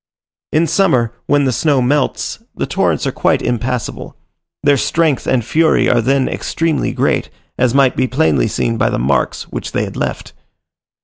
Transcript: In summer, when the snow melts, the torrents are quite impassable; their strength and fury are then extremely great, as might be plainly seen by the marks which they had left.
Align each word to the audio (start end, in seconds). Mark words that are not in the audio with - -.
In 0.51 0.65
summer, 0.65 1.13
when 1.27 1.43
the 1.45 1.51
snow 1.51 1.79
melts, 1.79 2.41
the 2.55 2.65
torrents 2.65 3.05
are 3.05 3.11
quite 3.11 3.43
impassable; 3.43 4.15
their 4.63 4.75
strength 4.75 5.27
and 5.27 5.45
fury 5.45 5.87
are 5.87 6.01
then 6.01 6.27
extremely 6.27 6.91
great, 6.91 7.29
as 7.55 7.75
might 7.75 7.95
be 7.95 8.07
plainly 8.07 8.47
seen 8.47 8.79
by 8.79 8.89
the 8.89 8.97
marks 8.97 9.43
which 9.49 9.73
they 9.73 9.83
had 9.83 9.95
left. 9.95 10.33